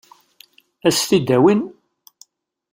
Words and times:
Ad 0.87 0.93
s-t-id-awin? 0.95 1.61